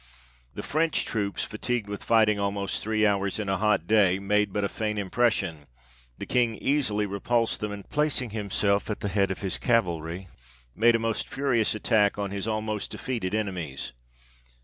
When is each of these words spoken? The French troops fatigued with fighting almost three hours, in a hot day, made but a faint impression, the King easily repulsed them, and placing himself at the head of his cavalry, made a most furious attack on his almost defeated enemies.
The 0.55 0.63
French 0.63 1.05
troops 1.05 1.43
fatigued 1.43 1.87
with 1.87 2.03
fighting 2.03 2.39
almost 2.39 2.81
three 2.81 3.05
hours, 3.05 3.37
in 3.37 3.49
a 3.49 3.57
hot 3.57 3.85
day, 3.85 4.17
made 4.17 4.51
but 4.51 4.63
a 4.63 4.67
faint 4.67 4.97
impression, 4.97 5.67
the 6.17 6.25
King 6.25 6.55
easily 6.55 7.05
repulsed 7.05 7.61
them, 7.61 7.71
and 7.71 7.87
placing 7.87 8.31
himself 8.31 8.89
at 8.89 9.01
the 9.01 9.09
head 9.09 9.29
of 9.29 9.41
his 9.41 9.59
cavalry, 9.59 10.27
made 10.75 10.95
a 10.95 10.97
most 10.97 11.29
furious 11.29 11.75
attack 11.75 12.17
on 12.17 12.31
his 12.31 12.47
almost 12.47 12.89
defeated 12.89 13.35
enemies. 13.35 13.91